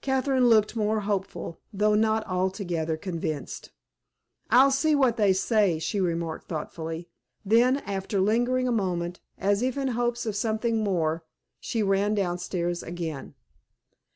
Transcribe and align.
Catherine 0.00 0.46
looked 0.48 0.74
more 0.74 1.02
hopeful, 1.02 1.60
though 1.72 1.94
not 1.94 2.26
altogether 2.26 2.96
convinced. 2.96 3.70
"I'll 4.50 4.72
see 4.72 4.96
what 4.96 5.16
they 5.16 5.32
say," 5.32 5.78
she 5.78 6.00
remarked 6.00 6.48
thoughtfully. 6.48 7.08
Then, 7.44 7.76
after 7.86 8.20
lingering 8.20 8.66
a 8.66 8.72
moment, 8.72 9.20
as 9.38 9.62
if 9.62 9.78
in 9.78 9.86
hopes 9.94 10.26
of 10.26 10.34
something 10.34 10.82
more, 10.82 11.24
she 11.60 11.84
ran 11.84 12.16
downstairs 12.16 12.82
again. 12.82 13.36